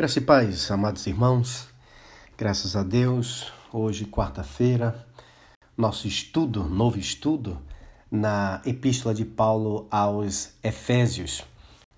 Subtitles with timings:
[0.00, 1.68] Graças e paz, amados irmãos,
[2.38, 5.06] graças a Deus, hoje, quarta-feira,
[5.76, 7.60] nosso estudo, novo estudo,
[8.10, 11.42] na Epístola de Paulo aos Efésios.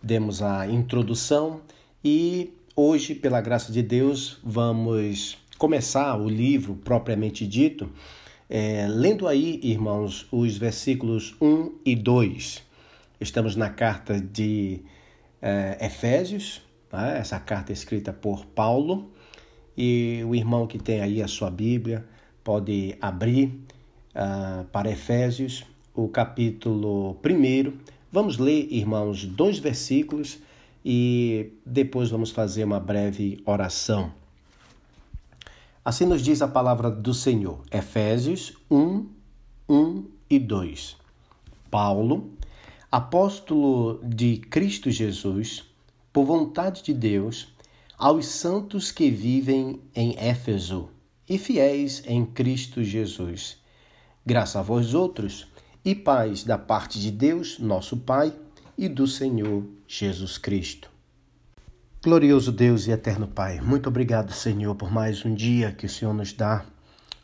[0.02, 1.60] Demos a introdução
[2.04, 7.88] e hoje, pela graça de Deus, vamos começar o livro propriamente dito,
[8.50, 12.64] é, lendo aí, irmãos, os versículos 1 e 2.
[13.20, 14.80] Estamos na carta de
[15.40, 17.08] é, Efésios Tá?
[17.12, 19.10] Essa carta é escrita por Paulo
[19.74, 22.04] e o irmão que tem aí a sua Bíblia
[22.44, 23.46] pode abrir
[24.14, 27.72] uh, para Efésios, o capítulo 1.
[28.12, 30.38] Vamos ler, irmãos, dois versículos
[30.84, 34.12] e depois vamos fazer uma breve oração.
[35.82, 39.06] Assim nos diz a palavra do Senhor, Efésios 1,
[39.66, 40.96] 1 e 2.
[41.70, 42.32] Paulo,
[42.90, 45.71] apóstolo de Cristo Jesus,
[46.12, 47.48] por vontade de Deus,
[47.96, 50.90] aos santos que vivem em Éfeso
[51.28, 53.56] e fiéis em Cristo Jesus.
[54.24, 55.46] Graça a vós outros
[55.84, 58.32] e paz da parte de Deus, nosso Pai,
[58.76, 60.90] e do Senhor Jesus Cristo.
[62.02, 66.12] Glorioso Deus e eterno Pai, muito obrigado, Senhor, por mais um dia que o Senhor
[66.12, 66.64] nos dá.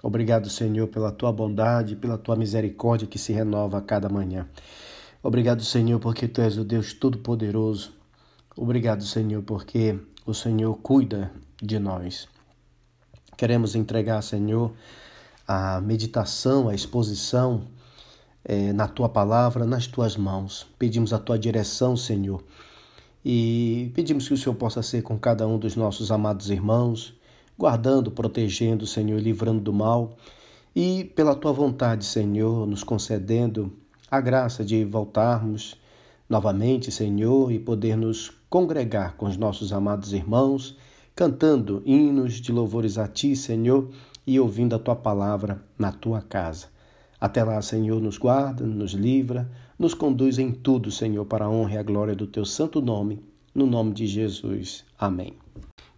[0.02, 4.48] Obrigado, Senhor, pela tua bondade, pela tua misericórdia que se renova a cada manhã.
[5.20, 7.97] Obrigado, Senhor, porque tu és o Deus Todo-Poderoso,
[8.60, 11.30] Obrigado, Senhor, porque o Senhor cuida
[11.62, 12.26] de nós.
[13.36, 14.72] Queremos entregar, Senhor,
[15.46, 17.62] a meditação, a exposição
[18.44, 20.66] é, na tua palavra, nas tuas mãos.
[20.76, 22.42] Pedimos a tua direção, Senhor,
[23.24, 27.14] e pedimos que o Senhor possa ser com cada um dos nossos amados irmãos,
[27.56, 30.16] guardando, protegendo, Senhor, livrando do mal.
[30.74, 33.72] E pela tua vontade, Senhor, nos concedendo
[34.10, 35.76] a graça de voltarmos
[36.28, 40.76] novamente, Senhor, e poder nos congregar com os nossos amados irmãos,
[41.14, 43.90] cantando hinos de louvores a Ti, Senhor,
[44.26, 46.66] e ouvindo a Tua palavra na Tua casa.
[47.20, 51.74] Até lá, Senhor, nos guarda, nos livra, nos conduz em tudo, Senhor, para a honra
[51.74, 53.22] e a glória do Teu santo nome,
[53.54, 54.84] no nome de Jesus.
[54.98, 55.34] Amém.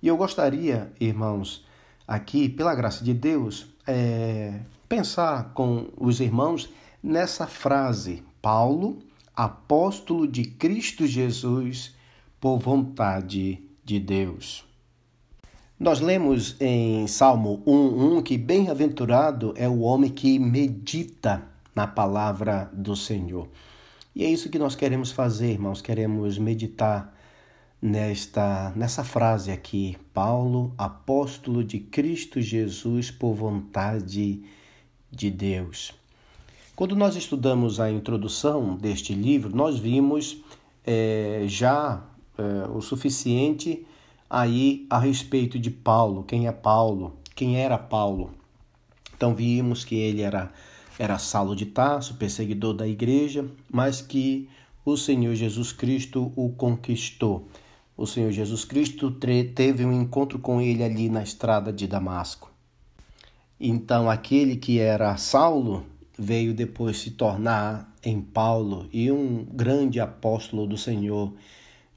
[0.03, 1.65] E eu gostaria, irmãos,
[2.09, 6.71] aqui, pela graça de Deus, é, pensar com os irmãos
[7.03, 8.99] nessa frase, Paulo
[9.41, 11.95] apóstolo de Cristo Jesus
[12.41, 14.65] por vontade de Deus.
[15.79, 21.43] Nós lemos em Salmo 1:1 que bem-aventurado é o homem que medita
[21.75, 23.49] na palavra do Senhor.
[24.15, 27.15] E é isso que nós queremos fazer, irmãos, queremos meditar
[27.81, 34.43] nesta nessa frase aqui, Paulo, apóstolo de Cristo Jesus por vontade
[35.11, 35.93] de Deus.
[36.77, 40.43] Quando nós estudamos a introdução deste livro, nós vimos
[40.87, 42.03] é, já
[42.41, 43.87] é, o suficiente
[44.29, 48.31] aí a respeito de Paulo, quem é Paulo, quem era Paulo.
[49.15, 50.51] Então vimos que ele era
[50.99, 54.51] era Saulo de Tarso, perseguidor da igreja, mas que
[54.85, 57.49] o Senhor Jesus Cristo o conquistou.
[57.97, 62.51] O Senhor Jesus Cristo teve um encontro com ele ali na estrada de Damasco.
[63.59, 65.87] Então aquele que era Saulo
[66.19, 71.33] veio depois se tornar em Paulo e um grande apóstolo do Senhor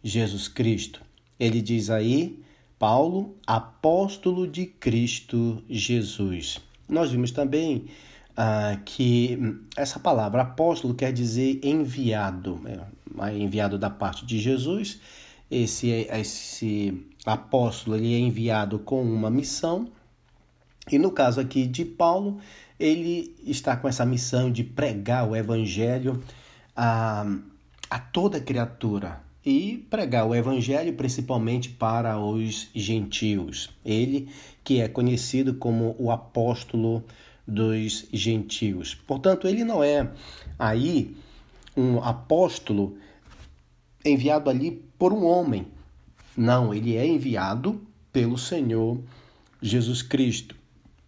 [0.04, 1.02] Jesus Cristo.
[1.40, 2.44] Ele diz aí,
[2.78, 6.60] Paulo, apóstolo de Cristo Jesus.
[6.90, 7.86] Nós vimos também
[8.36, 9.40] ah, que
[9.78, 15.00] essa palavra apóstolo quer dizer enviado, é, enviado da parte de Jesus.
[15.50, 19.88] Esse, esse apóstolo ele é enviado com uma missão.
[20.92, 22.40] E no caso aqui de Paulo,
[22.78, 26.22] ele está com essa missão de pregar o evangelho
[26.76, 27.26] a,
[27.90, 33.70] a toda criatura e pregar o evangelho principalmente para os gentios.
[33.84, 34.30] Ele
[34.64, 37.04] que é conhecido como o apóstolo
[37.46, 38.96] dos gentios.
[38.96, 40.10] Portanto, ele não é
[40.58, 41.16] aí
[41.76, 42.98] um apóstolo
[44.06, 45.68] enviado ali por um homem.
[46.36, 47.82] Não, ele é enviado
[48.12, 49.00] pelo Senhor
[49.62, 50.56] Jesus Cristo.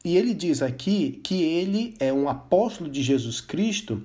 [0.04, 4.04] E ele diz aqui que ele é um apóstolo de Jesus Cristo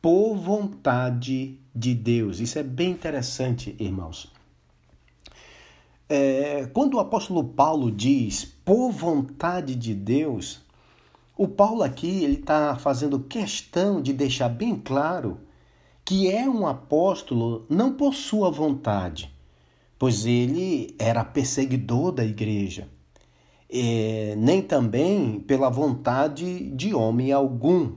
[0.00, 2.40] por vontade de Deus.
[2.40, 4.32] Isso é bem interessante, irmãos.
[6.08, 10.60] É, quando o apóstolo Paulo diz por vontade de Deus,
[11.36, 15.40] o Paulo aqui ele está fazendo questão de deixar bem claro
[16.04, 19.32] que é um apóstolo não por sua vontade,
[19.98, 22.88] pois ele era perseguidor da igreja
[23.72, 27.92] é, nem também pela vontade de homem algum,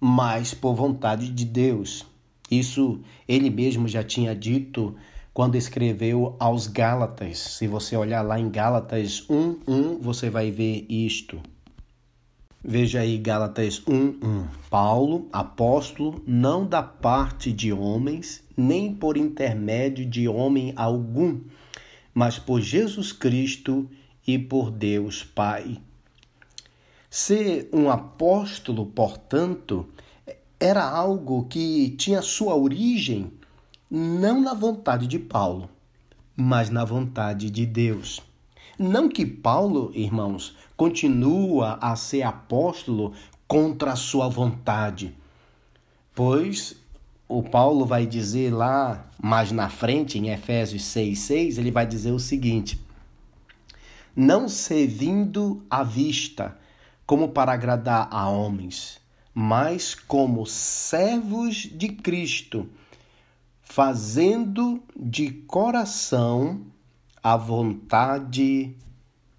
[0.00, 2.06] mas por vontade de Deus.
[2.50, 4.94] Isso ele mesmo já tinha dito
[5.34, 7.38] quando escreveu aos Gálatas.
[7.38, 11.40] Se você olhar lá em Gálatas 1:1, você vai ver isto.
[12.64, 14.46] Veja aí Gálatas 1:1.
[14.68, 21.40] Paulo, apóstolo, não da parte de homens, nem por intermédio de homem algum,
[22.12, 23.88] mas por Jesus Cristo
[24.26, 25.78] e por Deus Pai.
[27.10, 29.88] Ser um apóstolo, portanto,
[30.60, 33.32] era algo que tinha sua origem
[33.90, 35.70] não na vontade de Paulo,
[36.36, 38.20] mas na vontade de Deus.
[38.78, 43.14] Não que Paulo, irmãos, continua a ser apóstolo
[43.46, 45.16] contra a sua vontade,
[46.14, 46.76] pois
[47.26, 52.20] o Paulo vai dizer lá mais na frente, em Efésios 6,6, ele vai dizer o
[52.20, 52.78] seguinte:
[54.14, 56.56] Não servindo à vista,
[57.08, 59.00] como para agradar a homens,
[59.32, 62.68] mas como servos de Cristo
[63.62, 66.66] fazendo de coração
[67.22, 68.76] a vontade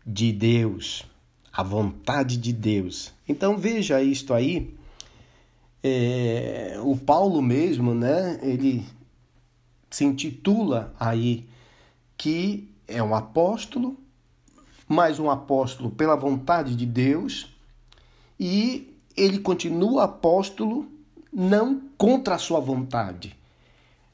[0.04, 1.06] de Deus.
[1.54, 3.14] A vontade de Deus.
[3.28, 4.76] Então veja isto aí.
[5.84, 8.40] É, o Paulo mesmo, né?
[8.42, 8.84] Ele
[9.92, 11.48] se intitula aí
[12.18, 13.96] que é um apóstolo,
[14.88, 17.59] mas um apóstolo pela vontade de Deus,
[18.40, 20.90] e ele continua apóstolo
[21.32, 23.36] não contra a sua vontade,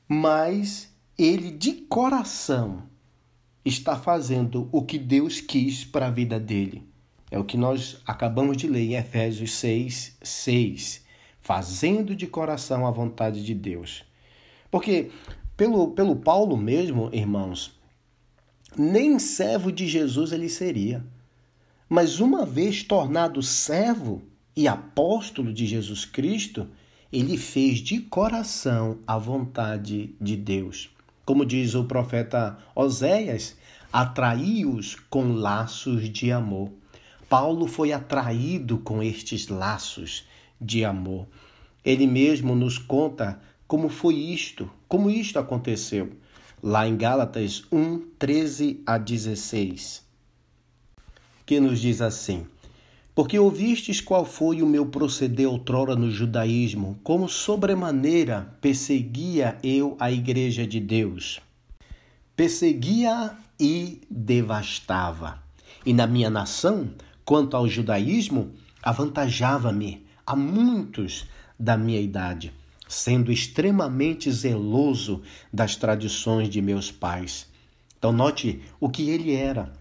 [0.07, 2.83] mas ele de coração
[3.63, 6.87] está fazendo o que Deus quis para a vida dele.
[7.31, 11.03] É o que nós acabamos de ler em Efésios 6, 6.
[11.39, 14.03] Fazendo de coração a vontade de Deus.
[14.69, 15.11] Porque,
[15.57, 17.79] pelo, pelo Paulo mesmo, irmãos,
[18.77, 21.05] nem servo de Jesus ele seria.
[21.87, 24.23] Mas uma vez tornado servo
[24.55, 26.67] e apóstolo de Jesus Cristo,
[27.11, 30.89] ele fez de coração a vontade de Deus.
[31.23, 33.55] Como diz o profeta Oséias,
[33.93, 36.71] atraí-os com laços de amor.
[37.29, 40.27] Paulo foi atraído com estes laços
[40.59, 41.27] de amor.
[41.83, 46.13] Ele mesmo nos conta como foi isto, como isto aconteceu,
[46.61, 50.04] lá em Gálatas 1, 13 a 16,
[51.45, 52.45] que nos diz assim:
[53.15, 60.11] porque ouvistes qual foi o meu proceder outrora no judaísmo, como sobremaneira perseguia eu a
[60.11, 61.39] igreja de Deus.
[62.35, 65.41] Perseguia e devastava.
[65.85, 66.89] E na minha nação,
[67.23, 68.51] quanto ao judaísmo,
[68.83, 71.25] avantajava-me a muitos
[71.57, 72.51] da minha idade,
[72.85, 75.21] sendo extremamente zeloso
[75.53, 77.47] das tradições de meus pais.
[77.97, 79.71] Então, note o que ele era,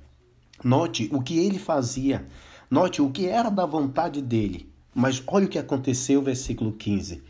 [0.64, 2.26] note o que ele fazia
[2.74, 4.68] Note o que era da vontade dele.
[4.92, 7.22] Mas olha o que aconteceu, versículo 15.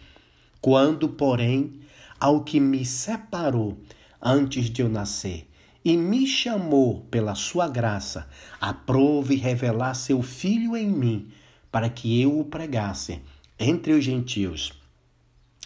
[0.59, 1.81] Quando, porém,
[2.19, 3.77] ao que me separou
[4.23, 5.47] antes de eu nascer
[5.85, 8.27] e me chamou pela sua graça,
[8.59, 11.29] aprove revelar seu filho em mim,
[11.71, 13.21] para que eu o pregasse
[13.59, 14.73] entre os gentios.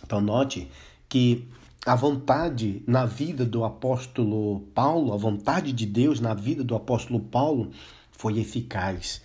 [0.02, 0.68] Então, note
[1.08, 1.46] que
[1.88, 7.18] a vontade na vida do apóstolo Paulo, a vontade de Deus na vida do apóstolo
[7.18, 7.70] Paulo
[8.12, 9.22] foi eficaz.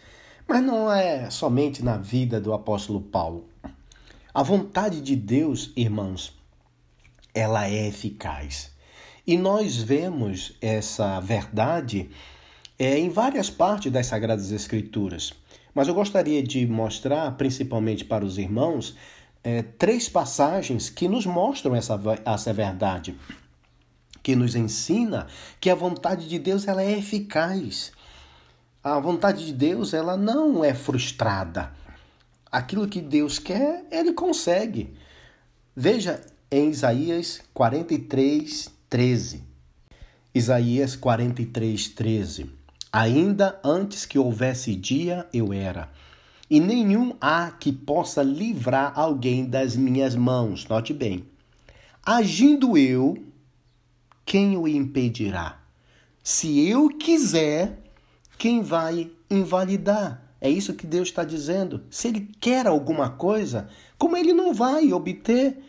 [0.48, 3.50] Mas não é somente na vida do apóstolo Paulo.
[4.34, 6.34] A vontade de Deus, irmãos,
[7.34, 8.72] ela é eficaz.
[9.28, 12.10] E nós vemos essa verdade
[12.80, 15.34] é, em várias partes das Sagradas Escrituras.
[15.76, 18.96] Mas eu gostaria de mostrar, principalmente para os irmãos,
[19.44, 23.18] é, três passagens que nos mostram essa, essa verdade,
[24.22, 25.28] que nos ensina
[25.60, 27.92] que a vontade de Deus ela é eficaz
[28.84, 31.72] a vontade de Deus ela não é frustrada.
[32.52, 34.94] Aquilo que Deus quer, ele consegue.
[35.74, 36.20] Veja
[36.52, 39.44] em Isaías 43, 13.
[40.36, 42.50] Isaías 43, 13.
[42.92, 45.90] Ainda antes que houvesse dia, eu era,
[46.50, 50.68] e nenhum há que possa livrar alguém das minhas mãos.
[50.68, 51.26] Note bem.
[52.06, 53.18] Agindo eu,
[54.26, 55.62] quem o impedirá?
[56.22, 57.80] Se eu quiser,
[58.38, 60.22] quem vai invalidar?
[60.40, 61.84] É isso que Deus está dizendo.
[61.90, 65.64] Se Ele quer alguma coisa, como Ele não vai obter?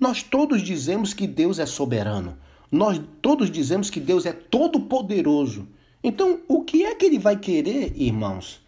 [0.00, 2.38] Nós todos dizemos que Deus é soberano.
[2.70, 5.68] Nós todos dizemos que Deus é todo-poderoso.
[6.02, 8.60] Então, o que é que Ele vai querer, irmãos?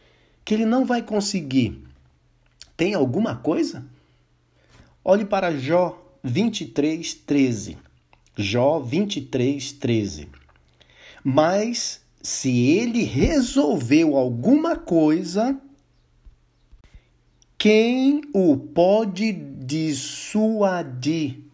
[0.50, 1.80] Que Ele não vai conseguir?
[2.76, 3.86] Tem alguma coisa?
[5.04, 7.78] Olhe para Jó 23, 13.
[8.36, 10.28] Jó 23, 13.
[11.22, 15.56] Mas se ele resolveu alguma coisa,
[17.56, 21.44] quem o pode dissuadir?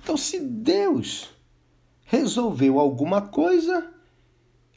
[0.00, 1.28] Então, se Deus
[2.04, 3.92] resolveu alguma coisa,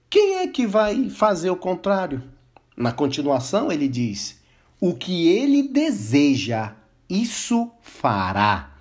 [0.10, 2.34] quem é que vai fazer o contrário?
[2.76, 4.40] Na continuação, ele diz:
[4.80, 6.74] o que ele deseja,
[7.10, 8.76] isso fará.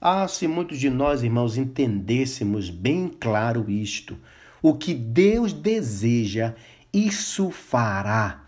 [0.00, 4.16] Ah, se muitos de nós, irmãos, entendêssemos bem claro isto.
[4.62, 6.54] O que Deus deseja,
[6.92, 8.44] isso fará.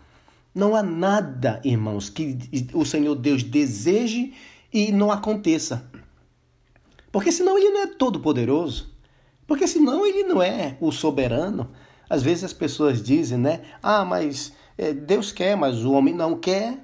[0.53, 2.37] Não há nada, irmãos, que
[2.73, 4.33] o Senhor Deus deseje
[4.73, 5.89] e não aconteça.
[7.11, 8.93] Porque senão ele não é todo poderoso.
[9.45, 11.71] Porque senão ele não é o soberano.
[12.09, 13.61] Às vezes as pessoas dizem, né?
[13.81, 14.53] Ah, mas
[14.93, 16.77] Deus quer, mas o homem não quer.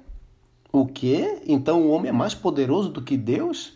[0.70, 1.40] O quê?
[1.46, 3.72] Então o homem é mais poderoso do que Deus?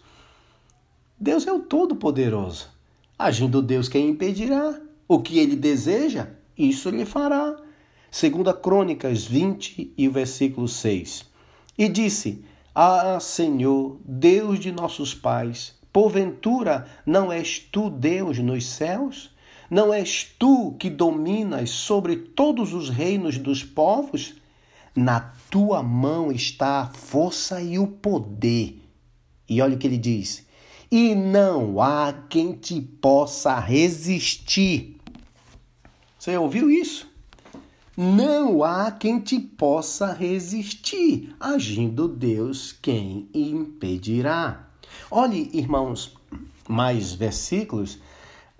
[1.18, 2.68] Deus é o Todo-Poderoso.
[3.18, 4.78] Agindo Deus, quem impedirá?
[5.08, 7.56] O que ele deseja, isso lhe fará.
[8.10, 11.24] Segunda Crônicas 20 e versículo 6.
[11.78, 19.30] E disse: Ah, Senhor, Deus de nossos pais, porventura não és tu Deus nos céus?
[19.70, 24.34] Não és tu que dominas sobre todos os reinos dos povos?
[24.96, 28.82] Na tua mão está a força e o poder.
[29.48, 30.44] E olha o que ele diz:
[30.90, 34.96] e não há quem te possa resistir.
[36.18, 37.08] Você ouviu isso?
[37.96, 41.34] Não há quem te possa resistir.
[41.38, 44.68] Agindo Deus, quem impedirá?
[45.08, 46.16] Olhe, irmãos,
[46.68, 47.98] mais versículos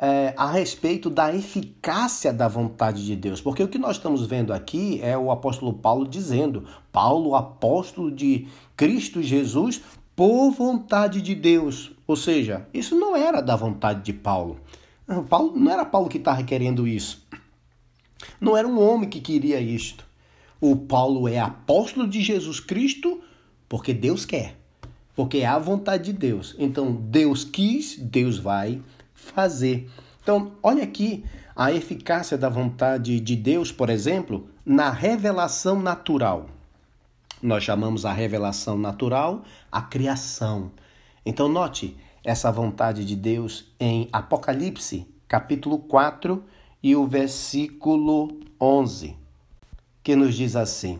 [0.03, 3.43] é, a respeito da eficácia da vontade de Deus.
[3.43, 8.49] Porque o que nós estamos vendo aqui é o apóstolo Paulo dizendo: Paulo, apóstolo de
[8.75, 9.83] Cristo Jesus,
[10.17, 11.93] por vontade de Deus.
[12.07, 14.59] Ou seja, isso não era da vontade de Paulo.
[15.29, 17.27] Paulo não era Paulo que estava querendo isso.
[18.41, 20.07] Não era um homem que queria isto.
[20.61, 23.21] O Paulo é apóstolo de Jesus Cristo
[23.69, 24.57] porque Deus quer,
[25.15, 26.55] porque é a vontade de Deus.
[26.59, 28.81] Então, Deus quis, Deus vai
[29.21, 29.89] fazer.
[30.23, 31.25] Então, olha aqui
[31.55, 36.47] a eficácia da vontade de Deus, por exemplo, na revelação natural.
[37.43, 40.71] Nós chamamos a revelação natural a criação.
[41.25, 46.43] Então, note essa vontade de Deus em Apocalipse, capítulo 4
[46.83, 49.17] e o versículo 11,
[50.03, 50.99] que nos diz assim: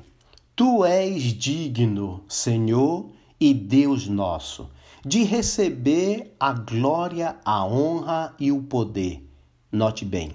[0.57, 4.71] Tu és digno, Senhor e Deus nosso,
[5.05, 9.27] de receber a glória, a honra e o poder.
[9.73, 10.33] Note bem,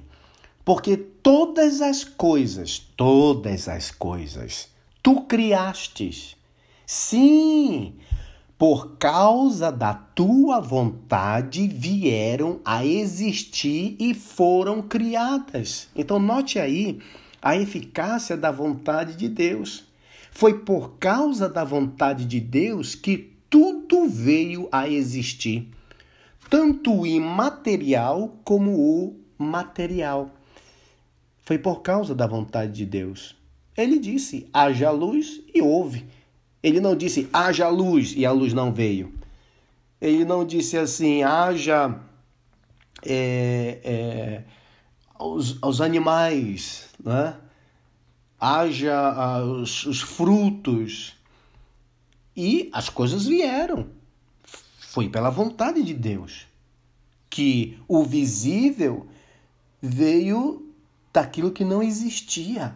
[0.64, 4.70] porque todas as coisas, todas as coisas,
[5.04, 6.36] tu criastes.
[6.86, 7.96] Sim,
[8.58, 15.90] por causa da tua vontade vieram a existir e foram criadas.
[15.96, 17.00] Então, note aí
[17.42, 19.84] a eficácia da vontade de Deus.
[20.32, 25.70] Foi por causa da vontade de Deus que tudo veio a existir,
[26.50, 30.30] tanto o imaterial como o material.
[31.40, 33.34] Foi por causa da vontade de Deus.
[33.78, 36.06] Ele disse: haja luz e houve.
[36.62, 39.14] Ele não disse haja luz e a luz não veio.
[40.02, 41.98] Ele não disse assim haja
[43.06, 44.44] é, é,
[45.18, 47.38] os, os animais, né?
[48.38, 51.15] haja os, os frutos.
[52.36, 53.88] E as coisas vieram.
[54.80, 56.48] Foi pela vontade de Deus
[57.30, 59.08] que o visível
[59.82, 60.74] veio
[61.12, 62.74] daquilo que não existia.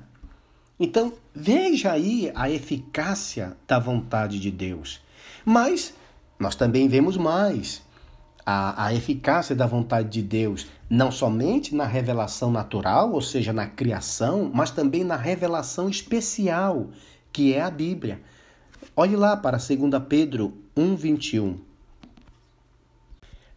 [0.79, 5.01] Então, veja aí a eficácia da vontade de Deus.
[5.45, 5.93] Mas
[6.37, 7.81] nós também vemos mais.
[8.45, 13.67] A, a, eficácia da vontade de Deus, não somente na revelação natural, ou seja, na
[13.67, 16.87] criação, mas também na revelação especial,
[17.31, 18.21] que é a Bíblia.
[19.01, 19.69] Olhe lá para 2
[20.09, 21.55] Pedro 1,21.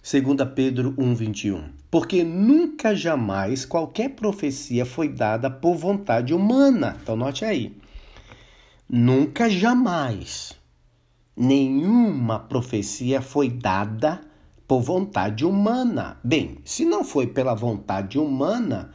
[0.01, 1.65] 2 Pedro 1,21.
[1.91, 6.97] Porque nunca jamais qualquer profecia foi dada por vontade humana.
[7.03, 7.77] Então, note aí.
[8.89, 10.53] Nunca jamais
[11.37, 14.21] nenhuma profecia foi dada
[14.69, 16.21] por vontade humana.
[16.23, 18.93] Bem, se não foi pela vontade humana,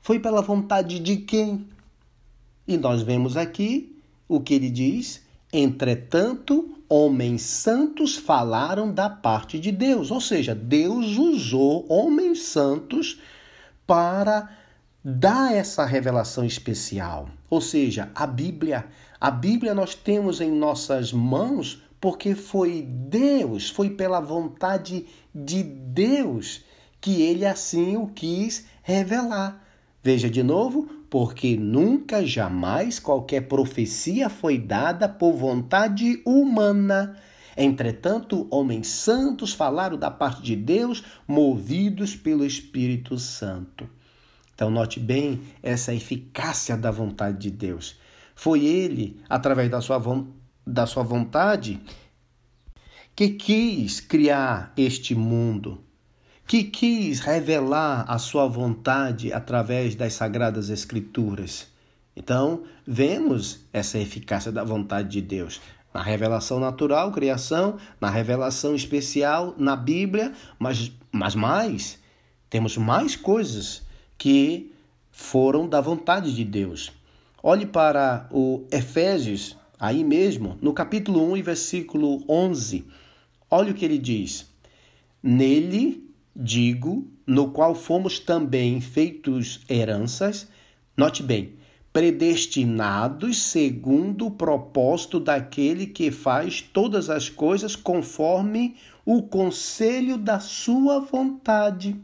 [0.00, 1.68] foi pela vontade de quem?
[2.66, 3.94] E nós vemos aqui
[4.26, 5.25] o que ele diz:
[5.58, 13.20] entretanto, homens santos falaram da parte de Deus, ou seja, Deus usou homens santos
[13.86, 14.50] para
[15.02, 17.28] dar essa revelação especial.
[17.48, 18.86] Ou seja, a Bíblia,
[19.20, 26.64] a Bíblia nós temos em nossas mãos porque foi Deus, foi pela vontade de Deus
[27.00, 29.64] que ele assim o quis revelar.
[30.02, 37.16] Veja de novo, porque nunca jamais qualquer profecia foi dada por vontade humana.
[37.56, 43.88] Entretanto, homens santos falaram da parte de Deus, movidos pelo Espírito Santo.
[44.54, 47.98] Então, note bem essa eficácia da vontade de Deus.
[48.34, 49.98] Foi Ele, através da sua,
[50.66, 51.80] da sua vontade,
[53.14, 55.82] que quis criar este mundo,
[56.46, 61.66] que quis revelar a sua vontade através das sagradas Escrituras.
[62.14, 65.60] Então, vemos essa eficácia da vontade de Deus
[65.92, 71.98] na revelação natural, criação, na revelação especial, na Bíblia, mas, mas mais,
[72.50, 73.82] temos mais coisas
[74.18, 74.74] que
[75.10, 76.92] foram da vontade de Deus.
[77.42, 82.84] Olhe para o Efésios, aí mesmo, no capítulo 1 e versículo 11.
[83.50, 84.46] Olha o que ele diz:
[85.22, 86.05] Nele,
[86.36, 90.46] digo, no qual fomos também feitos heranças,
[90.96, 91.54] note bem,
[91.92, 101.00] predestinados segundo o propósito daquele que faz todas as coisas conforme o conselho da sua
[101.00, 101.98] vontade.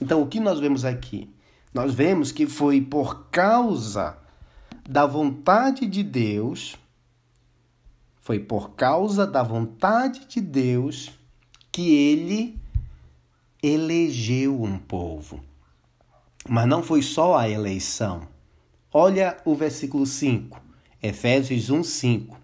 [0.00, 1.28] Então, o que nós vemos aqui?
[1.74, 4.16] Nós vemos que foi por causa
[4.88, 6.76] da vontade de Deus,
[8.20, 11.10] foi por causa da vontade de Deus
[11.72, 12.61] que ele
[13.62, 15.40] elegeu um povo.
[16.48, 18.26] Mas não foi só a eleição.
[18.92, 20.60] Olha o versículo 5,
[21.00, 22.36] Efésios 1, 5.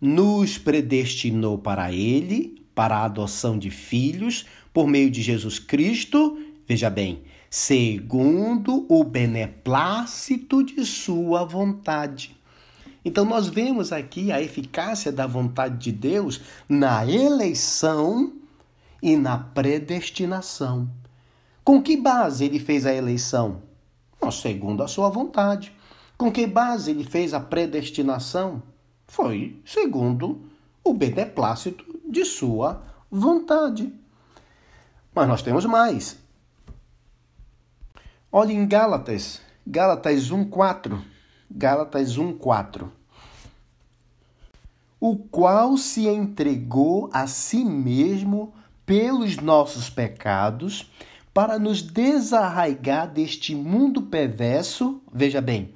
[0.00, 6.88] Nos predestinou para ele, para a adoção de filhos, por meio de Jesus Cristo, veja
[6.88, 12.36] bem, segundo o beneplácito de sua vontade.
[13.04, 18.32] Então, nós vemos aqui a eficácia da vontade de Deus na eleição
[19.02, 20.90] e na predestinação.
[21.64, 23.62] Com que base ele fez a eleição?
[24.32, 25.72] segundo a sua vontade.
[26.16, 28.62] Com que base ele fez a predestinação?
[29.06, 30.42] Foi segundo
[30.84, 33.92] o beneplácito de sua vontade.
[35.14, 36.18] Mas nós temos mais.
[38.30, 41.02] Olhe em Gálatas, Gálatas 1:4.
[41.50, 42.90] Gálatas 1:4.
[45.00, 48.52] O qual se entregou a si mesmo
[48.88, 50.90] pelos nossos pecados
[51.34, 55.74] para nos desarraigar deste mundo perverso, veja bem,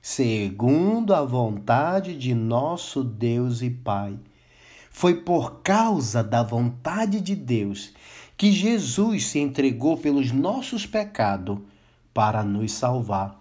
[0.00, 4.18] segundo a vontade de nosso Deus e Pai.
[4.90, 7.92] Foi por causa da vontade de Deus
[8.38, 11.58] que Jesus se entregou pelos nossos pecados
[12.14, 13.38] para nos salvar.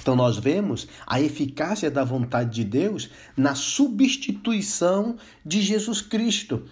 [0.00, 6.64] Então, nós vemos a eficácia da vontade de Deus na substituição de Jesus Cristo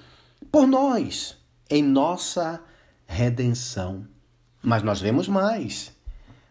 [0.51, 1.38] por nós,
[1.69, 2.63] em nossa
[3.07, 4.07] redenção.
[4.63, 5.93] Mas nós vemos mais.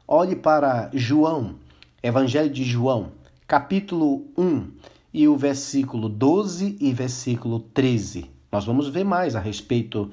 [0.07, 1.55] Olhe para João,
[2.01, 3.11] Evangelho de João,
[3.47, 4.71] capítulo 1
[5.13, 8.29] e o versículo 12 e versículo 13.
[8.51, 10.09] Nós vamos ver mais a respeito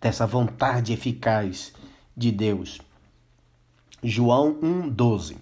[0.00, 1.72] dessa vontade eficaz
[2.16, 2.80] de Deus.
[4.02, 5.36] João 1, 12.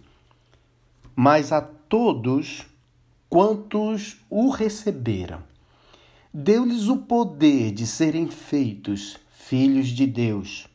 [1.14, 2.66] Mas a todos
[3.28, 5.42] quantos o receberam,
[6.38, 10.68] deu-lhes o poder de serem feitos filhos de Deus,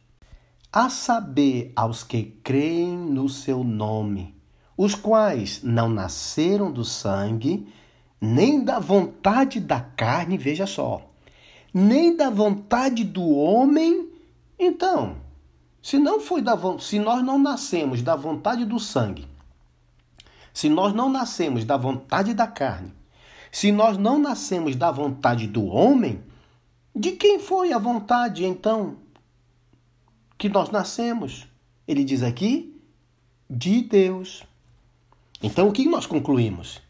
[0.74, 4.36] a saber, aos que creem no seu nome,
[4.76, 7.71] os quais não nasceram do sangue,
[8.19, 11.08] nem da vontade da carne, veja só,
[11.71, 14.10] nem da vontade do homem.
[14.58, 15.17] Então,
[15.80, 19.28] se não foi da se nós não nascemos da vontade do sangue,
[20.52, 22.91] se nós não nascemos da vontade da carne,
[23.52, 26.24] se nós não nascemos da vontade do homem,
[26.96, 28.98] de quem foi a vontade, então,
[30.38, 31.48] que nós nascemos?
[31.88, 32.82] Ele diz aqui,
[33.50, 34.44] de Deus.
[35.44, 36.82] Então, o que nós concluímos?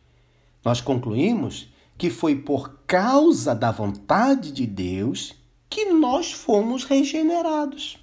[0.64, 5.34] Nós concluímos que foi por causa da vontade de Deus
[5.70, 7.98] que nós fomos regenerados.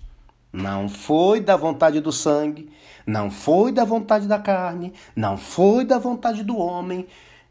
[0.52, 2.70] Não foi da vontade do sangue,
[3.06, 7.06] não foi da vontade da carne, não foi da vontade do homem,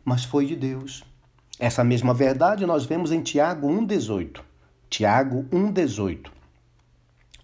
[0.07, 1.03] mas foi de Deus.
[1.59, 4.39] Essa mesma verdade nós vemos em Tiago 1,18.
[4.89, 6.27] Tiago 1,18.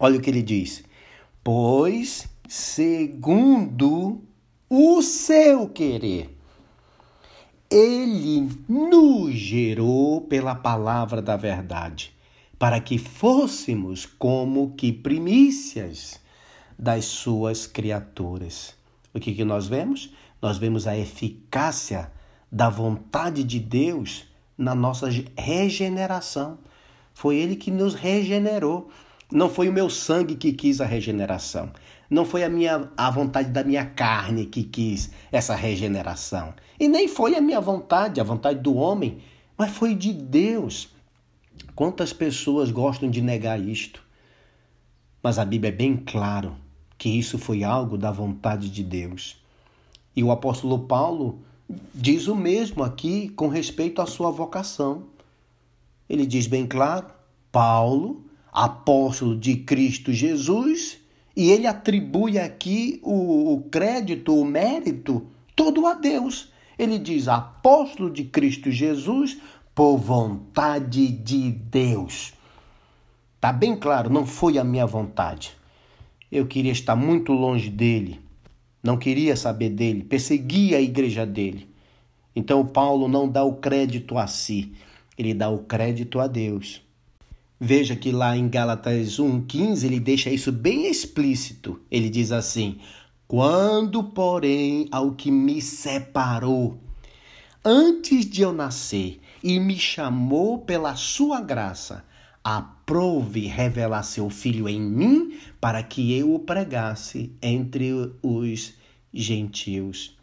[0.00, 0.82] Olha o que ele diz.
[1.42, 4.22] Pois, segundo
[4.70, 6.34] o seu querer,
[7.70, 12.16] ele nos gerou pela palavra da verdade,
[12.58, 16.18] para que fôssemos como que primícias
[16.78, 18.74] das suas criaturas.
[19.12, 20.14] O que, que nós vemos?
[20.40, 22.10] Nós vemos a eficácia
[22.54, 26.56] da vontade de Deus na nossa regeneração.
[27.12, 28.90] Foi Ele que nos regenerou.
[29.32, 31.72] Não foi o meu sangue que quis a regeneração.
[32.08, 36.54] Não foi a minha a vontade da minha carne que quis essa regeneração.
[36.78, 39.18] E nem foi a minha vontade, a vontade do homem,
[39.58, 40.94] mas foi de Deus.
[41.74, 44.00] Quantas pessoas gostam de negar isto?
[45.20, 46.54] Mas a Bíblia é bem claro
[46.96, 49.42] que isso foi algo da vontade de Deus.
[50.14, 51.42] E o apóstolo Paulo
[51.94, 55.04] diz o mesmo aqui com respeito à sua vocação.
[56.08, 57.06] Ele diz bem claro:
[57.50, 60.98] Paulo, apóstolo de Cristo Jesus,
[61.36, 66.52] e ele atribui aqui o, o crédito, o mérito, todo a Deus.
[66.78, 69.38] Ele diz apóstolo de Cristo Jesus
[69.74, 72.32] por vontade de Deus.
[73.40, 75.52] Tá bem claro, não foi a minha vontade.
[76.30, 78.20] Eu queria estar muito longe dele,
[78.84, 81.66] não queria saber dele, perseguia a igreja dele.
[82.36, 84.74] Então Paulo não dá o crédito a si,
[85.16, 86.82] ele dá o crédito a Deus.
[87.58, 91.80] Veja que lá em Gálatas 1,15 ele deixa isso bem explícito.
[91.90, 92.78] Ele diz assim:
[93.26, 96.78] Quando, porém, ao que me separou,
[97.64, 102.04] antes de eu nascer, e me chamou pela sua graça,
[102.42, 105.23] aprove revelar seu filho em mim,
[105.60, 107.92] para que eu o pregasse entre
[108.22, 108.74] os
[109.12, 110.16] gentios.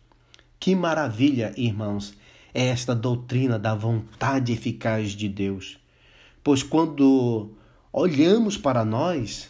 [0.59, 2.13] Que maravilha, irmãos,
[2.53, 5.79] é esta doutrina da vontade eficaz de Deus.
[6.43, 7.51] Pois quando
[7.91, 9.49] olhamos para nós,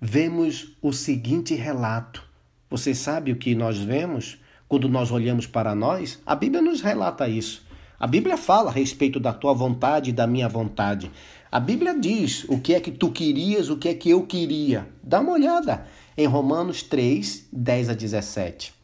[0.00, 2.22] vemos o seguinte relato.
[2.68, 4.38] Você sabe o que nós vemos
[4.68, 6.20] quando nós olhamos para nós?
[6.26, 7.64] A Bíblia nos relata isso.
[7.98, 11.10] A Bíblia fala a respeito da tua vontade e da minha vontade.
[11.54, 14.88] A Bíblia diz o que é que tu querias, o que é que eu queria.
[15.00, 15.86] Dá uma olhada
[16.16, 18.74] em Romanos 3, 10 a 17.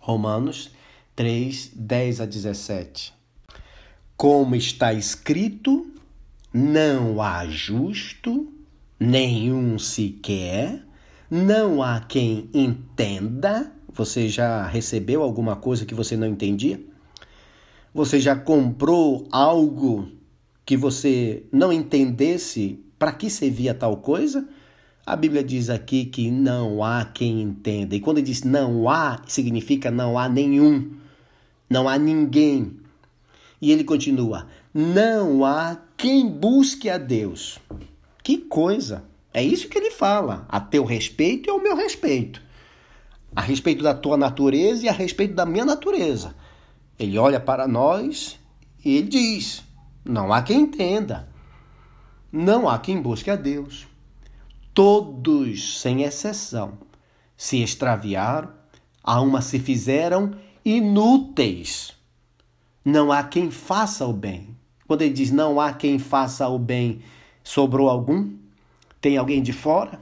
[0.00, 0.72] Romanos
[1.14, 3.14] 3, 10 a 17.
[4.16, 5.88] Como está escrito,
[6.52, 8.52] não há justo,
[8.98, 10.84] nenhum sequer,
[11.30, 13.72] não há quem entenda.
[13.92, 16.80] Você já recebeu alguma coisa que você não entendia?
[17.94, 20.18] Você já comprou algo
[20.70, 24.48] que você não entendesse para que servia tal coisa?
[25.04, 27.96] A Bíblia diz aqui que não há quem entenda.
[27.96, 30.92] E quando diz não há, significa não há nenhum,
[31.68, 32.76] não há ninguém.
[33.60, 37.58] E ele continua: não há quem busque a Deus.
[38.22, 39.02] Que coisa!
[39.34, 42.40] É isso que ele fala, a teu respeito e ao meu respeito.
[43.34, 46.32] A respeito da tua natureza e a respeito da minha natureza.
[46.96, 48.38] Ele olha para nós
[48.84, 49.68] e ele diz:
[50.04, 51.28] não há quem entenda.
[52.32, 53.86] Não há quem busque a Deus.
[54.72, 56.78] Todos, sem exceção,
[57.36, 58.50] se extraviaram,
[59.02, 60.32] a uma se fizeram
[60.64, 61.92] inúteis.
[62.84, 64.56] Não há quem faça o bem.
[64.86, 67.02] Quando ele diz não há quem faça o bem,
[67.44, 68.36] sobrou algum?
[69.00, 70.00] Tem alguém de fora?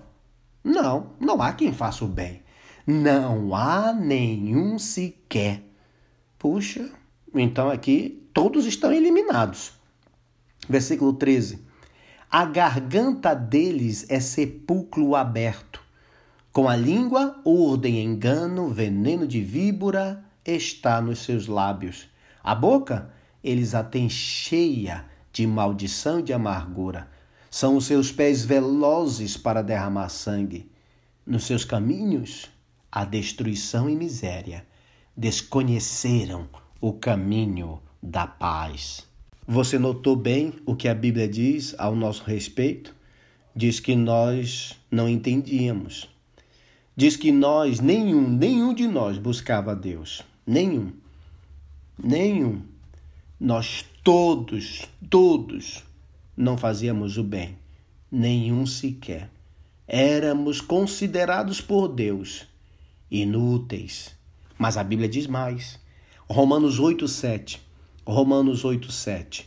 [0.62, 2.42] Não, não há quem faça o bem.
[2.86, 5.62] Não há nenhum sequer.
[6.38, 6.90] Puxa,
[7.34, 9.77] então aqui todos estão eliminados.
[10.68, 11.66] Versículo 13.
[12.30, 15.82] A garganta deles é sepulcro aberto.
[16.52, 22.08] Com a língua, urdem engano, veneno de víbora está nos seus lábios.
[22.44, 23.10] A boca,
[23.42, 27.08] eles a têm cheia de maldição e de amargura.
[27.50, 30.70] São os seus pés velozes para derramar sangue.
[31.24, 32.50] Nos seus caminhos,
[32.92, 34.66] a destruição e miséria.
[35.16, 36.46] Desconheceram
[36.78, 39.07] o caminho da paz.
[39.50, 42.94] Você notou bem o que a Bíblia diz ao nosso respeito?
[43.56, 46.06] Diz que nós não entendíamos.
[46.94, 50.20] Diz que nós, nenhum, nenhum de nós buscava Deus.
[50.46, 50.92] Nenhum.
[51.98, 52.60] Nenhum.
[53.40, 55.82] Nós todos, todos
[56.36, 57.56] não fazíamos o bem.
[58.12, 59.30] Nenhum sequer.
[59.86, 62.46] Éramos considerados por Deus
[63.10, 64.14] inúteis.
[64.58, 65.80] Mas a Bíblia diz mais.
[66.28, 67.67] Romanos 8, 7
[68.08, 69.44] Romanos 8,7.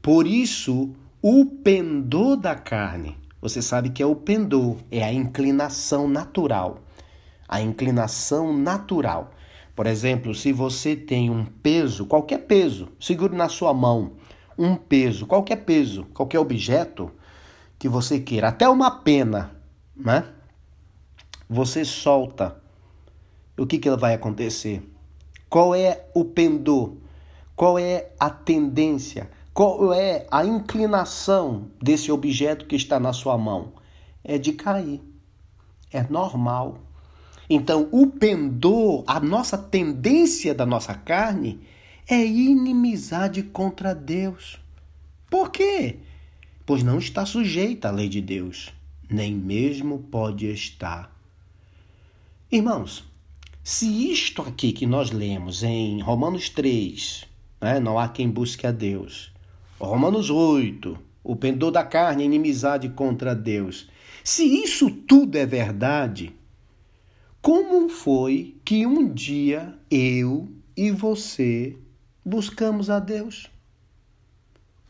[0.00, 6.08] Por isso, o pendor da carne, você sabe que é o pendor, é a inclinação
[6.08, 6.78] natural.
[7.48, 9.32] A inclinação natural.
[9.74, 14.12] Por exemplo, se você tem um peso, qualquer peso, segure na sua mão
[14.56, 17.10] um peso, qualquer peso, qualquer objeto
[17.76, 19.50] que você queira, até uma pena,
[19.96, 20.28] né?
[21.48, 22.56] Você solta.
[23.58, 24.82] O que, que vai acontecer?
[25.50, 27.05] Qual é o pendor?
[27.56, 29.30] Qual é a tendência?
[29.54, 33.72] Qual é a inclinação desse objeto que está na sua mão?
[34.22, 35.00] É de cair.
[35.90, 36.78] É normal.
[37.48, 41.60] Então, o pendor, a nossa tendência da nossa carne
[42.06, 44.60] é inimizade contra Deus.
[45.30, 46.00] Por quê?
[46.66, 48.70] Pois não está sujeita à lei de Deus,
[49.08, 51.10] nem mesmo pode estar.
[52.52, 53.04] Irmãos,
[53.64, 57.24] se isto aqui que nós lemos em Romanos 3,
[57.66, 57.80] né?
[57.80, 59.32] não há quem busque a Deus.
[59.80, 63.88] Romanos 8, o pendor da carne, inimizade contra Deus.
[64.22, 66.32] Se isso tudo é verdade,
[67.42, 71.76] como foi que um dia eu e você
[72.24, 73.50] buscamos a Deus?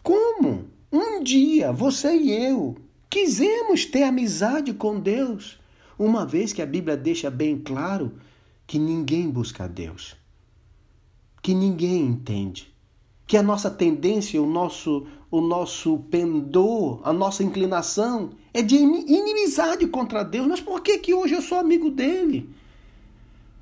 [0.02, 0.66] Como?
[0.92, 2.76] Um dia você e eu
[3.08, 5.58] quisemos ter amizade com Deus,
[5.98, 8.12] uma vez que a Bíblia deixa bem claro
[8.66, 10.14] que ninguém busca a Deus,
[11.46, 12.74] que ninguém entende,
[13.24, 19.86] que a nossa tendência, o nosso, o nosso pendor, a nossa inclinação é de inimizade
[19.86, 20.44] contra Deus.
[20.48, 22.50] Mas por que, que hoje eu sou amigo dele?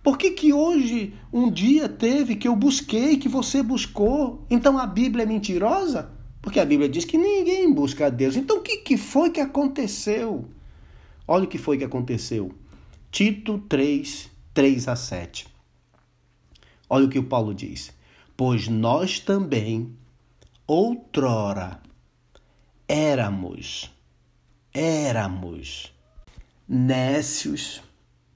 [0.02, 4.42] Por que, que hoje um dia teve que eu busquei, que você buscou?
[4.48, 6.10] Então a Bíblia é mentirosa?
[6.40, 8.34] Porque a Bíblia diz que ninguém busca a Deus.
[8.34, 10.46] Então o que, que foi que aconteceu?
[11.28, 12.50] Olha o que foi que aconteceu.
[13.10, 15.53] Tito 3, 3 a 7.
[16.88, 17.92] Olha o que o Paulo diz.
[18.36, 19.96] Pois nós também,
[20.66, 21.80] outrora,
[22.88, 23.90] éramos,
[24.72, 25.92] éramos
[26.68, 27.82] nécios,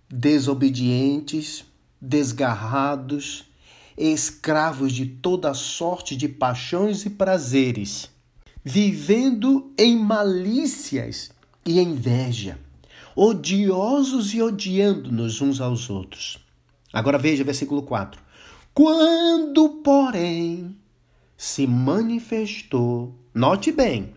[0.09, 1.65] desobedientes,
[2.01, 3.45] desgarrados,
[3.97, 8.09] escravos de toda sorte de paixões e prazeres,
[8.65, 11.31] vivendo em malícias
[11.67, 12.59] e inveja,
[13.17, 16.39] odiosos e odiando-nos uns aos outros.
[16.93, 18.28] Agora veja versículo 4.
[18.79, 20.77] Quando, porém,
[21.37, 24.15] se manifestou, note bem,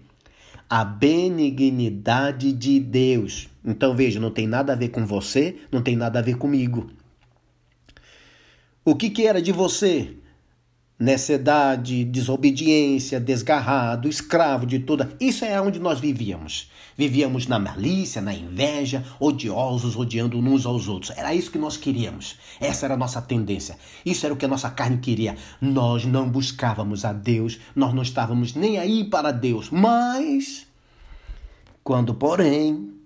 [0.69, 3.49] a benignidade de Deus.
[3.65, 6.91] Então veja, não tem nada a ver com você, não tem nada a ver comigo.
[8.85, 10.15] O que, que era de você?
[11.01, 15.11] Necessidade, desobediência, desgarrado, escravo de toda.
[15.19, 16.69] Isso é onde nós vivíamos.
[16.95, 21.11] Vivíamos na malícia, na inveja, odiosos, odiando uns aos outros.
[21.17, 22.37] Era isso que nós queríamos.
[22.59, 23.77] Essa era a nossa tendência.
[24.05, 25.35] Isso era o que a nossa carne queria.
[25.59, 29.71] Nós não buscávamos a Deus, nós não estávamos nem aí para Deus.
[29.71, 30.67] Mas,
[31.83, 33.00] quando, porém,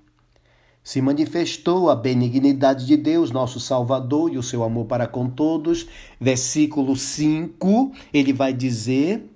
[0.86, 5.88] se manifestou a benignidade de Deus, nosso Salvador, e o seu amor para com todos.
[6.22, 9.28] Versículo 5, ele vai dizer: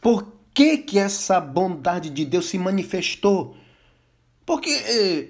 [0.00, 3.56] Por que que essa bondade de Deus se manifestou?
[4.44, 5.28] Porque eh,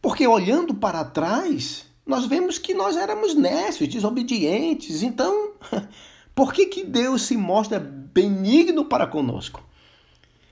[0.00, 5.02] porque olhando para trás, nós vemos que nós éramos nécios, desobedientes.
[5.02, 5.54] Então,
[6.32, 9.66] por que que Deus se mostra benigno para conosco?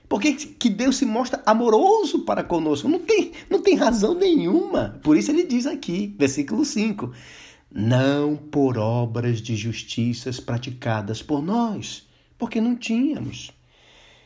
[0.07, 2.87] Por que, que Deus se mostra amoroso para conosco?
[2.87, 4.99] Não tem, não tem razão nenhuma.
[5.03, 7.11] Por isso ele diz aqui, versículo 5:
[7.69, 13.51] Não por obras de justiças praticadas por nós, porque não tínhamos.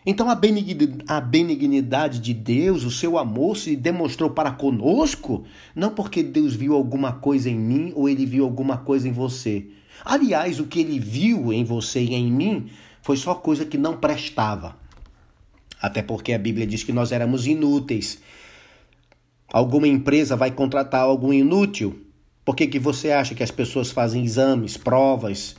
[0.05, 6.55] Então a benignidade de Deus, o seu amor se demonstrou para conosco, não porque Deus
[6.55, 9.67] viu alguma coisa em mim ou ele viu alguma coisa em você.
[10.03, 12.67] Aliás, o que ele viu em você e em mim
[13.03, 14.80] foi só coisa que não prestava.
[15.81, 18.21] Até porque a Bíblia diz que nós éramos inúteis.
[19.51, 22.05] Alguma empresa vai contratar algum inútil?
[22.45, 25.55] Por que, que você acha que as pessoas fazem exames, provas,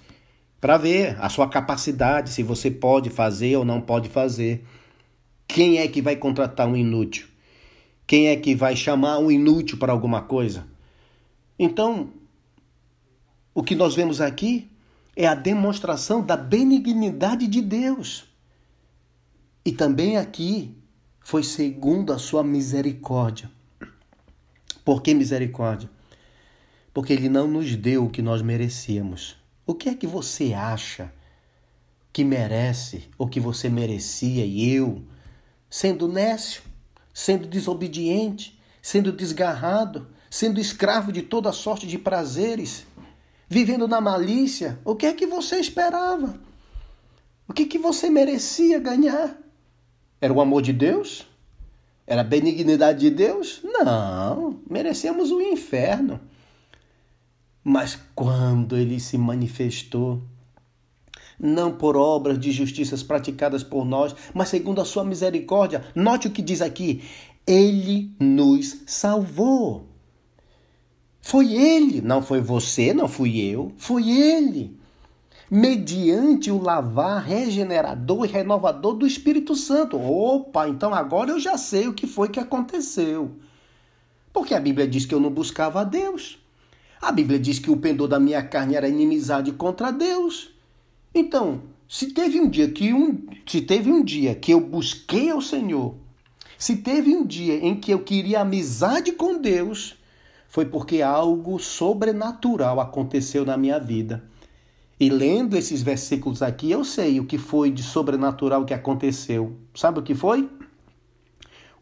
[0.61, 4.65] para ver a sua capacidade, se você pode fazer ou não pode fazer?
[5.47, 7.27] Quem é que vai contratar um inútil?
[8.07, 10.67] Quem é que vai chamar um inútil para alguma coisa?
[11.59, 12.11] Então,
[13.55, 14.71] o que nós vemos aqui
[15.15, 18.32] é a demonstração da benignidade de Deus.
[19.65, 20.77] E também aqui
[21.21, 23.51] foi segundo a sua misericórdia.
[24.85, 25.89] Por que misericórdia?
[26.93, 29.37] Porque ele não nos deu o que nós merecíamos.
[29.65, 31.13] O que é que você acha
[32.13, 35.03] que merece ou que você merecia e eu,
[35.71, 36.63] sendo nécio,
[37.15, 42.85] sendo desobediente, sendo desgarrado, sendo escravo de toda sorte de prazeres,
[43.49, 46.41] vivendo na malícia, o que é que você esperava?
[47.47, 49.42] O que, que você merecia ganhar?
[50.23, 51.27] Era o amor de Deus?
[52.07, 53.61] Era a benignidade de Deus?
[53.65, 56.21] Não, merecemos o inferno.
[57.65, 60.23] Mas quando ele se manifestou,
[61.37, 66.31] não por obras de justiças praticadas por nós, mas segundo a sua misericórdia, note o
[66.31, 67.03] que diz aqui:
[67.45, 69.89] ele nos salvou.
[71.21, 74.81] Foi ele, não foi você, não fui eu, foi ele
[75.55, 80.01] mediante o lavar regenerador e renovador do Espírito Santo.
[80.01, 83.33] Opa, então agora eu já sei o que foi que aconteceu.
[84.33, 86.39] Porque a Bíblia diz que eu não buscava a Deus.
[87.03, 90.55] A Bíblia diz que o pendor da minha carne era inimizade contra Deus.
[91.15, 95.43] Então, se teve um dia que um, se teve um dia que eu busquei ao
[95.43, 95.97] Senhor,
[96.57, 99.97] se teve um dia em que eu queria amizade com Deus,
[100.49, 104.32] foi porque algo sobrenatural aconteceu na minha vida.
[105.03, 109.57] E lendo esses versículos aqui, eu sei o que foi de sobrenatural que aconteceu.
[109.75, 110.49] Sabe o que foi?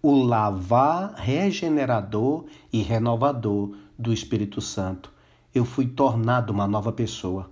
[0.01, 5.13] O lavar regenerador e renovador do Espírito Santo.
[5.55, 7.51] Eu fui tornado uma nova pessoa.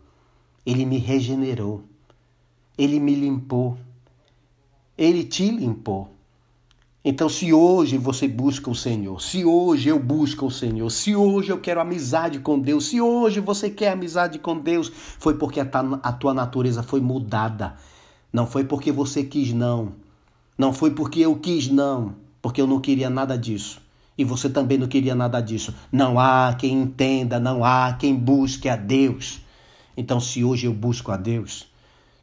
[0.65, 1.83] Ele me regenerou.
[2.79, 3.77] Ele me limpou.
[4.97, 6.09] Ele te limpou.
[7.05, 11.51] Então, se hoje você busca o Senhor, se hoje eu busco o Senhor, se hoje
[11.51, 16.13] eu quero amizade com Deus, se hoje você quer amizade com Deus, foi porque a
[16.13, 17.77] tua natureza foi mudada.
[18.33, 19.93] Não foi porque você quis, não.
[20.59, 22.17] Não foi porque eu quis, não.
[22.43, 23.81] Porque eu não queria nada disso.
[24.19, 25.73] E você também não queria nada disso.
[25.93, 29.41] Não há quem entenda, não há quem busque a Deus.
[29.97, 31.68] Então, se hoje eu busco a Deus,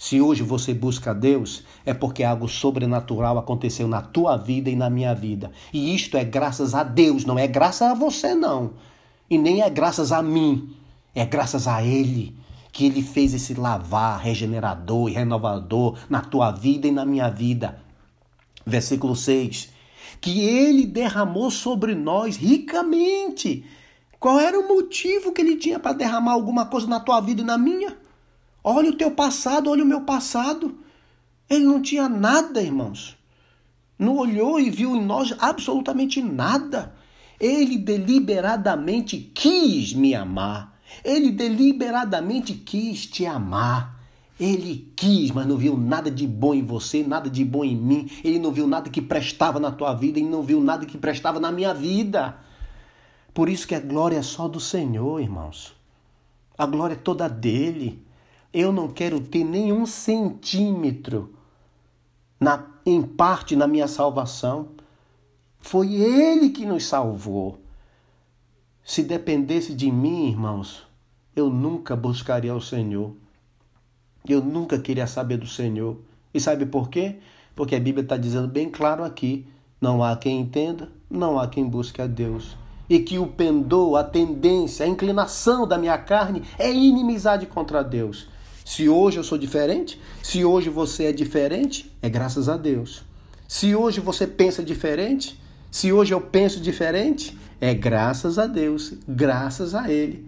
[0.06, 4.88] se hoje você busca Deus, é porque algo sobrenatural aconteceu na tua vida e na
[4.88, 5.52] minha vida.
[5.74, 8.74] E isto é graças a Deus, não é graças a você, não.
[9.28, 10.76] E nem é graças a mim.
[11.16, 12.38] É graças a Ele
[12.72, 17.82] que Ele fez esse lavar regenerador e renovador na tua vida e na minha vida.
[18.64, 19.72] Versículo 6.
[20.22, 23.66] Que Ele derramou sobre nós ricamente.
[24.20, 27.44] Qual era o motivo que Ele tinha para derramar alguma coisa na tua vida e
[27.44, 28.05] na minha?
[28.68, 30.80] Olha o teu passado, olha o meu passado.
[31.48, 33.16] Ele não tinha nada, irmãos.
[33.98, 36.96] Não olhou e viu em nós absolutamente nada.
[37.40, 40.80] Ele deliberadamente quis me amar.
[41.04, 44.04] Ele deliberadamente quis te amar.
[44.40, 48.10] Ele quis, mas não viu nada de bom em você, nada de bom em mim.
[48.24, 51.40] Ele não viu nada que prestava na tua vida, ele não viu nada que prestava
[51.40, 52.36] na minha vida.
[53.32, 55.76] Por isso que a glória é só do Senhor, irmãos.
[56.58, 58.04] A glória é toda dele.
[58.58, 61.34] Eu não quero ter nenhum centímetro
[62.40, 64.70] na, em parte na minha salvação.
[65.60, 67.60] Foi Ele que nos salvou.
[68.82, 70.88] Se dependesse de mim, irmãos,
[71.36, 73.14] eu nunca buscaria o Senhor.
[74.26, 75.98] Eu nunca queria saber do Senhor.
[76.34, 77.18] E sabe por quê?
[77.58, 79.46] Porque a Bíblia está dizendo bem claro aqui:
[79.82, 82.56] não há quem entenda, não há quem busque a Deus.
[82.90, 88.34] E que o pendor, a tendência, a inclinação da minha carne é inimizade contra Deus.
[88.66, 93.04] Se hoje eu sou diferente, se hoje você é diferente, é graças a Deus.
[93.48, 99.76] Se hoje você pensa diferente, se hoje eu penso diferente, é graças a Deus, graças
[99.76, 100.28] a Ele.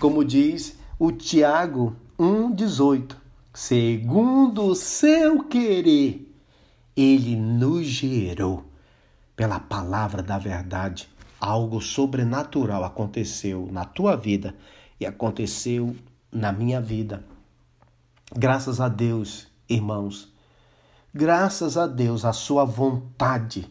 [0.00, 3.14] Como diz o Tiago 1,18:
[3.54, 6.28] segundo o seu querer,
[6.96, 8.64] Ele nos gerou
[9.36, 11.08] pela palavra da verdade.
[11.38, 14.56] Algo sobrenatural aconteceu na tua vida
[14.98, 15.94] e aconteceu
[16.32, 17.35] na minha vida.
[18.34, 20.32] Graças a Deus, irmãos,
[21.14, 23.70] graças a Deus, a sua vontade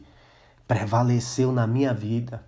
[0.65, 2.41] prevaleceu na minha vida.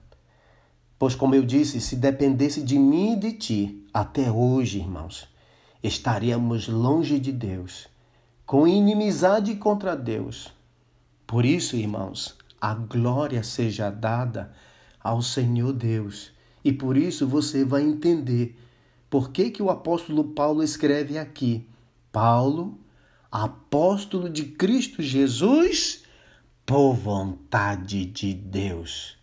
[0.97, 5.27] Pois, como eu disse, se dependesse de mim e de ti, até hoje, irmãos,
[5.83, 7.89] estaríamos longe de Deus,
[8.45, 10.51] com inimizade contra Deus.
[11.27, 14.53] Por isso, irmãos, a glória seja dada
[15.03, 16.31] ao Senhor Deus.
[16.63, 18.57] E por isso você vai entender
[19.09, 21.67] por que, que o apóstolo Paulo escreve aqui
[22.11, 22.79] Paulo,
[23.31, 26.03] apóstolo de Cristo Jesus,
[26.65, 29.17] por vontade de Deus.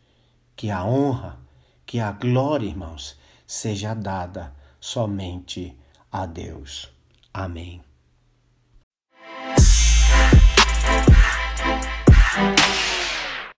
[0.57, 1.39] Que a honra,
[1.85, 5.77] que a glória, irmãos, seja dada somente
[6.11, 6.91] a Deus.
[7.33, 7.83] Amém.